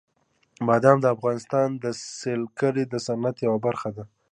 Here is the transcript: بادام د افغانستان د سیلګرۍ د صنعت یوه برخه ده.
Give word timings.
بادام 0.67 0.97
د 1.01 1.05
افغانستان 1.15 1.67
د 1.83 1.85
سیلګرۍ 2.19 2.83
د 2.89 2.95
صنعت 3.07 3.35
یوه 3.47 3.59
برخه 3.65 3.89
ده. 3.95 4.03